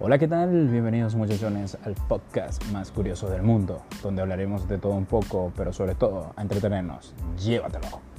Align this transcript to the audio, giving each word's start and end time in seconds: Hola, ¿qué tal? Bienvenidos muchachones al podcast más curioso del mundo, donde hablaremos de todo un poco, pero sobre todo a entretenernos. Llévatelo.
Hola, 0.00 0.18
¿qué 0.18 0.26
tal? 0.26 0.68
Bienvenidos 0.68 1.14
muchachones 1.14 1.78
al 1.84 1.94
podcast 1.94 2.64
más 2.72 2.90
curioso 2.90 3.30
del 3.30 3.42
mundo, 3.42 3.82
donde 4.02 4.22
hablaremos 4.22 4.68
de 4.68 4.76
todo 4.78 4.94
un 4.94 5.06
poco, 5.06 5.52
pero 5.56 5.72
sobre 5.72 5.94
todo 5.94 6.32
a 6.34 6.42
entretenernos. 6.42 7.14
Llévatelo. 7.38 8.13